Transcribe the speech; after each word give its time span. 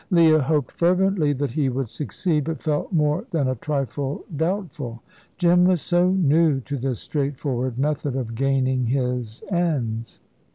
Leah 0.09 0.41
hoped 0.41 0.71
fervently 0.71 1.31
that 1.31 1.51
he 1.51 1.69
would 1.69 1.87
succeed, 1.87 2.45
but 2.45 2.59
felt 2.59 2.91
more 2.91 3.25
than 3.29 3.47
a 3.47 3.53
trifle 3.53 4.25
doubtful. 4.35 5.03
Jim 5.37 5.63
was 5.63 5.79
so 5.79 6.09
new 6.09 6.59
to 6.59 6.75
this 6.75 6.99
straightforward 6.99 7.77
method 7.77 8.15
of 8.15 8.33
gaining 8.33 8.87
his 8.87 9.43
ends. 9.51 10.19